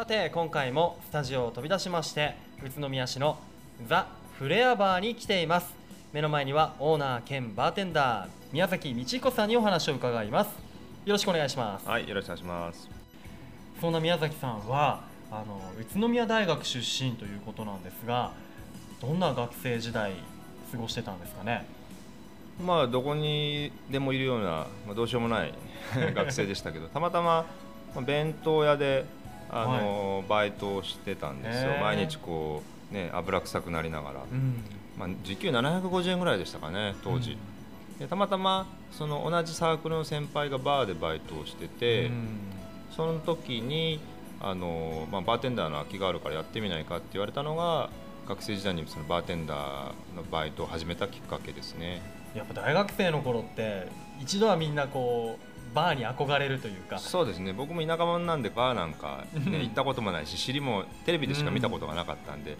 [0.00, 3.36] さて今回もスタジオを飛び出しまして宇都宮市の
[3.86, 4.06] ザ・
[4.38, 5.74] フレアバーに来ています。
[6.14, 10.48] 目の前にはオーナー兼バーテンダー宮崎道彦さんにお話を伺います。
[11.04, 11.86] よろしくお願いします。
[11.86, 12.88] はい、よろしくお願いします。
[13.78, 18.32] そんな宮崎さんはあの宇都宮大学出身ということなんですが
[19.02, 20.14] どんな学生時代
[20.72, 21.66] 過ごしてたんですかね？
[22.64, 25.52] まあどこにでもいるような、まあ、どうしようもない
[26.14, 27.44] 学生でしたけど、たまたま
[27.94, 29.04] まあ弁当屋で
[29.52, 31.72] あの、バイトをしてたんですよ。
[31.80, 34.62] 毎日こうね油臭くなりながら、うん。
[34.98, 37.36] まあ時給750円ぐらいでしたかね当時。
[37.98, 42.28] でたまたまその同じサークルの先輩がバーでバイトをしてて、うん。
[42.90, 44.00] その時に
[44.40, 47.90] あの、まあ、バーテンダーの空きがあるからやってみないかって言われたのが
[48.28, 52.00] 学生時代にそのバーテンダーのバイトを始めたきっかけですね。
[52.34, 53.88] やっぱ大学生の頃って
[54.20, 56.98] 一度はみんなこうバーに憧れるというか。
[56.98, 57.52] そうですね。
[57.52, 59.52] 僕も田舎者なんでバーなんか、うん。
[59.52, 62.56] ね、行ったこともないし尻もテレビでしか見たことがなかったんで、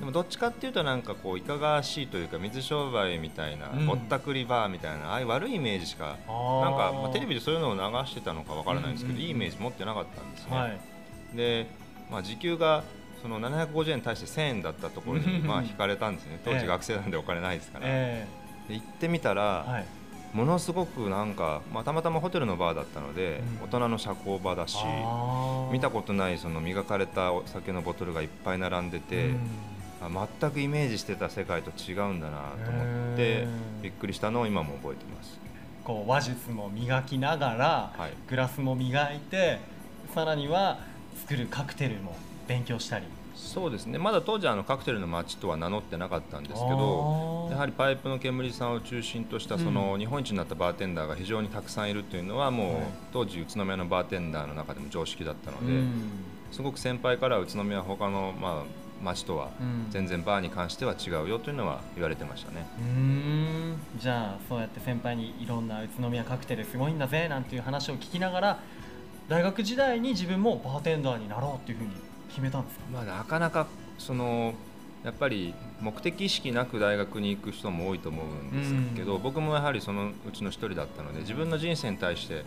[0.00, 3.86] でもどっちかっていうとなんかこういかがわしいというか水商売みたいな、うん。
[3.86, 9.26] ぼったくりバーみたいなああいう悪いイメージしかなんか、まあ、テレビでそういうのを流してたのかわからないんですけど、うんうんうん。
[9.26, 10.56] いいイメージ持ってなかったんですね。
[10.56, 10.80] はい。
[11.36, 11.66] で、
[12.10, 12.84] まあ、時給が
[13.22, 15.46] その750円に対して1000円だったところにうん。
[15.46, 16.40] まあ引かれたんですね。
[16.44, 18.26] 当ええ時学生なんでお金ないですから、え
[18.68, 19.86] で行ってみたら、えはい
[20.32, 23.64] ものすごくなんか、まあ、たまたまホテルのバーだったので、うん。
[23.64, 24.76] 大人の社交場だし
[25.72, 29.38] 見たことないその磨かれたお酒のボトルがいっぱい並んでて、うん。
[30.00, 33.46] あ全くイメージしてた世界と違うんだなと思って
[33.82, 35.38] びっくりしたのを今も覚えてます。
[35.82, 38.12] こう話術も磨きながら、はい。
[38.28, 39.58] グラスも磨いて
[40.14, 40.78] さらには
[41.16, 42.14] 作るカクテルも
[42.46, 43.06] 勉強したり
[43.38, 43.98] そうですね。
[43.98, 50.00] まだ当時あのカクテルの街とは名乗ってなかったんですけどやはりパイプの煙さんを中心としたそのうん。
[50.00, 52.82] 日本一になったバーテンダーが非常にたくさんいるというのはもうはい。
[53.12, 56.10] 当時宇都宮のバーテンダーの中でも常識だったので、うん。
[56.50, 59.86] すごく先輩からは宇都宮は他のまあ町とはうん。
[59.90, 62.66] 全然バーに関しては違うよというのは言われてましたね。
[62.78, 63.76] うーん。
[63.96, 68.58] じゃあそうやって先輩にいろんな宇都宮カクテルすごいんだぜなんていう話を聞きながら
[69.28, 71.90] 大学時代に自分もバーテンダーになろうっていうふうに
[72.28, 72.84] 決めたんですか？
[72.92, 73.66] まあ、なかなか
[73.98, 74.54] その
[75.04, 79.22] やっぱり目的意識なく大学に行く人も多いと思うんですけど、うん。
[79.22, 82.44] 僕もやはりそのうちの一人だったので自分の人生に対して、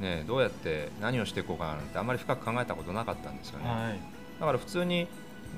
[0.00, 3.98] ね、どうやって何をしていこうかななんてあまり深く考えたことなかったんですよね、はい。
[4.38, 5.08] だから普通に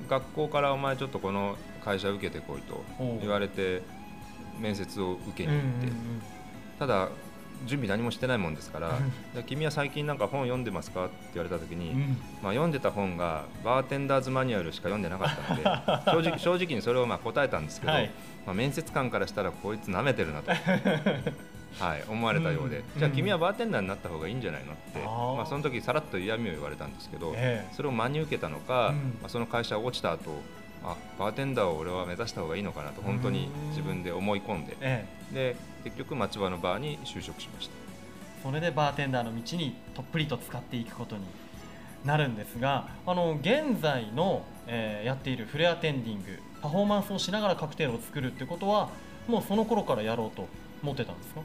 [0.08, 2.82] 学校からお前ちょっとこの会社受けてこいと
[3.20, 3.82] 言われて
[4.58, 5.92] 面接を受けに行って、うん。
[6.78, 7.08] ただ
[7.66, 12.00] 準備何もしてないもんですからうん「で君は最近なんか本読んでますか?」って言われた時に、うん。
[12.00, 12.08] うん
[12.42, 15.64] まあ、読んでた本がバーテンダーズマニュアルしか読んでなかったので
[16.22, 18.10] 正直正直にそれをまあ答えたんですけど、はい。
[18.46, 20.50] まあ、面接官からしたらこいつ舐めてるなと、
[21.78, 22.98] はい、思われたようで、うん。
[22.98, 25.36] じゃあ君はバーテンダーになった方がいいんじゃないのって、あー。
[25.36, 27.74] まあ、その時さらっと嫌味を言われたんですけど、ええ。
[27.74, 28.94] それを真に受けたのか、うん。
[29.20, 30.42] まあ、その会社が落ちた後
[30.84, 34.76] あバーテンダーを俺は目指した方がいいのかなと本当に自分で思い込んで。
[34.80, 35.34] ええ。
[35.34, 37.72] で結局町場のバーに就職しました。
[38.42, 41.24] それでバーテンダーの道にとっぷりと使っていくことに
[42.04, 48.90] なるんですがあの現在の、えーやっているフレアテンディングパフォーマンスをしながらカクテルを作るってことは
[49.28, 50.46] もうその頃からやろうと
[50.82, 51.40] 思ってたんですか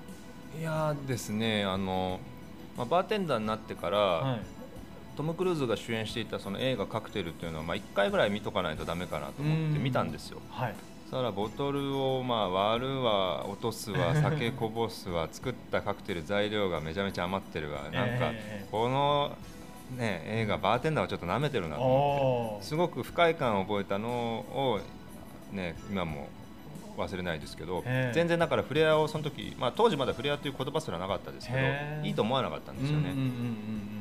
[0.58, 2.20] いやーですねあの、
[2.78, 4.40] まあ、バーテンダーになってから、はい
[5.16, 10.42] トム・クルーズが主演していたその映画「カクテル」っていうのは、まあ、1回ぐらい見とかないとダメかなと思って見たんですよ。
[10.50, 10.76] はい。
[11.10, 17.84] そらボトルをまあ割るわ落とすわ酒こぼすわ作ったカクテル材料がめちゃめちゃ余ってるわ。
[17.84, 19.32] なんかえこの、
[19.98, 22.66] ね、映画バーテンダーはちょっと舐めてるなーと思って。
[22.66, 24.80] すごく不快感を覚えたのを、
[25.52, 26.28] ね、今も
[26.98, 27.84] 忘れないですけど
[28.14, 31.60] 全然だからフレアをその時、まあ、当時まだフレアという言葉すらなかったですけど
[32.08, 33.12] いいと思わなかったんですよね。
[33.12, 33.32] うんうんうんうんう
[33.92, 33.95] ん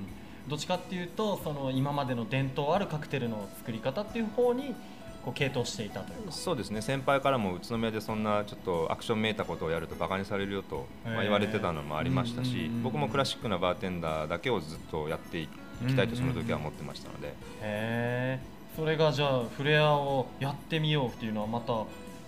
[0.54, 4.72] どっちかっていうとその今までの伝統あるカクテルの作り方っていう方に
[5.24, 6.32] こう傾倒していたというか。
[6.32, 6.80] そうですね。
[6.80, 15.48] 先輩からも宇都宮でそんなちょっとアクションめいたことをやるとバカにされるよと、ま言われてたのもありましたし僕もクラシックなバーテンダーだけをずっとやってい
[15.88, 18.40] きたいとその時は思ってましたので、へえ。
[18.76, 21.84] それがじゃあフレアをやってみようっていうのはまた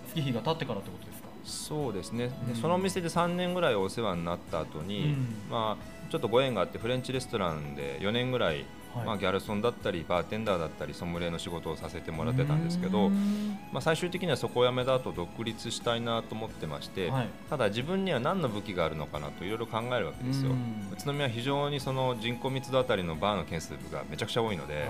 [0.09, 1.16] 月日が経ってからってことですか？
[1.47, 2.55] そうですね、でうん。
[2.55, 5.27] そのお店で3年ぐらいお世話になった後に、うん。
[5.49, 9.05] まあ、ちょっとご縁があってフレンチレストランで4年ぐらい、はい。
[9.05, 13.57] まあ、ギャルソンだったりバーテンダーだったりソムリエの仕事をさせてもらってたんですけど、うん。
[13.71, 17.29] まあ、最終的にはそこを辞めた後独立したいなと思ってまして、はい。
[17.49, 20.89] ただ自分には何の武器があるのかなといろいろ考えるわけですよ、うん。
[20.93, 24.89] 宇都宮は非常にその人口密度あたりのバーの件数がめちゃくちゃ多いので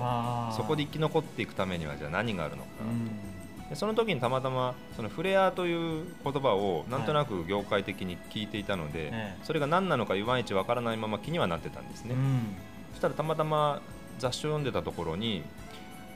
[0.56, 2.70] そこで生き残っていくためにはじゃあ何があるのか。
[2.86, 3.37] な、うん
[3.70, 9.44] でその時にたまたまそのフレアという言葉をなんとなく業界的に聞いていたので、ええ。
[9.44, 12.56] それが何なのかいまいちわからないまま気にはなってたんですね、うん。
[12.92, 13.82] そしたらたまたま
[14.20, 15.44] 雑誌を読んでたところに、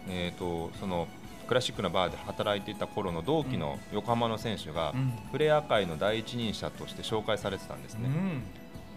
[0.07, 1.07] えー、とその
[1.47, 5.13] クラシックなバーで働いていた頃の同期の横浜の選手が、うん。
[5.31, 8.07] フレア界の第一人者として紹介されてたんですね。
[8.07, 8.43] うん。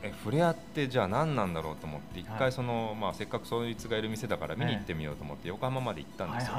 [0.05, 2.39] えフレアってじゃあ何なんだろうと思って一はい。
[2.39, 6.55] 回その、まあ、せっかくそいつがいる店だから見に行ってみようと思って横浜まで行ったんですよ、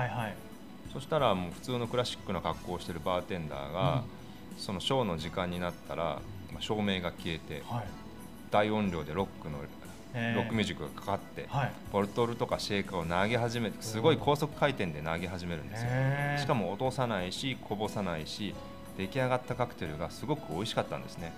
[0.95, 4.03] そしたらもう普通のクラシックな格好をしてるバーテンダーが、
[4.57, 6.21] そのショーの時間になったら、
[6.53, 7.85] まあ、照明が消えてはい。
[8.49, 9.57] 大音量でロックの
[10.13, 10.35] えー。
[10.37, 11.71] ロックミュージックがかかって、はい。
[11.91, 15.89] ボルトルとかシェイカーを投げ始めてすごい高速回転で投げ始めるんですよ。
[16.39, 18.55] しかも落とさないしこぼさないし
[18.97, 21.33] 出来上がったカクテルがすごく美味しかったんですね。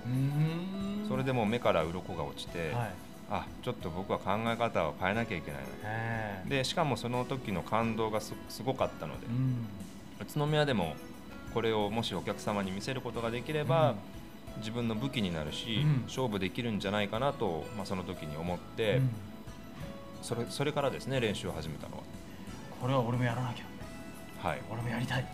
[1.07, 2.91] それでもう目から鱗が落ちて、はい
[3.29, 5.61] あちょっと僕は考え方を変えなきゃいけない
[6.43, 9.27] なでしかもその時の感動がすすごかったので。
[9.27, 9.67] うん。
[10.21, 10.95] 宇都宮でも
[11.53, 13.95] これをもしお客様に見せることができれば、
[14.59, 16.03] 自分の武器になるし、うん。
[16.07, 19.09] 勝負できるんじゃないかなと、まあ、その時に思っうて、ん。
[20.21, 22.03] それそれからですね練習を始めたの
[22.81, 23.65] これは俺もやらなきゃ。
[24.41, 24.61] ははい。
[24.71, 25.25] 俺もやりたい。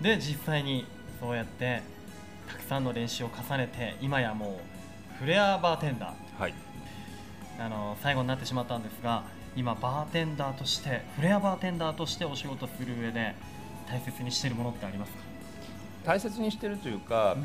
[0.00, 0.86] で実際に
[1.20, 1.82] そうやって
[2.48, 4.60] たくさんの練習を重ねて今やも
[5.16, 6.40] うフレアバーテンダー。
[6.40, 6.54] はい
[7.58, 9.24] あの最後になってしまったんですが
[9.56, 13.34] 今バーテンダーとしてフレアバーテンダーとしてお仕事する上で
[13.88, 15.18] 大切にしているものってありますか、
[16.04, 17.36] 大切にしてるというか、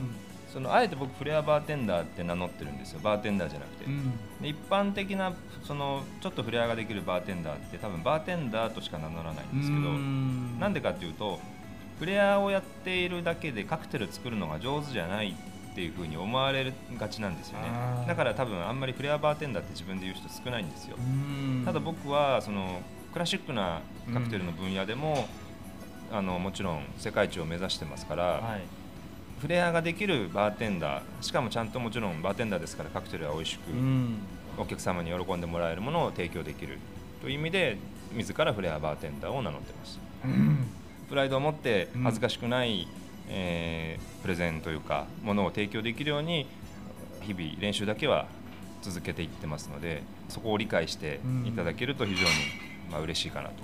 [0.51, 2.99] そのあえて僕フレアバーテンダーって名乗ってるんですよ。
[3.01, 4.11] バーテンダーじゃなくて、うん。
[4.41, 5.33] で一般的な
[5.63, 10.59] そのちょっとフレアができるバーテンダーって多分バーテンダーとしか名乗らないんですけど、ん。
[10.59, 11.39] なんでかっていうと
[11.97, 15.35] フレアをやっているだけでカクテル作るのが上手じゃない
[15.73, 17.67] っていうふうに思われがちなんですよね。
[18.07, 20.95] だから多分あんまりフレアバーテンダーって自分で言う人少ないんですよ。
[20.97, 21.63] うん。
[21.65, 22.81] ただ僕はその
[23.11, 23.81] クラシックな
[24.13, 25.27] カクテルの分野でも、
[26.11, 28.61] あのもちろん世界一を目指してますから、はい。
[29.41, 34.19] フレアができるバーテンダーしかもちゃんともちろんバーテンダーですからカクテルは美味しく、うん。
[34.57, 36.77] お客様に喜んでもらえるものを提供できる
[37.21, 37.77] という意味で
[38.13, 39.99] 自らフレアバーテンダーを名乗ってます。
[40.23, 40.67] うん。
[41.09, 42.87] プライドを持ってうん恥ずかしくない、
[43.29, 46.47] えープレゼンというかものを提供できるように
[47.23, 48.27] 日々練習だけは
[48.81, 52.29] 続けていってますのでそこを理解していただけると非常に
[52.89, 53.55] まあ嬉しいかなと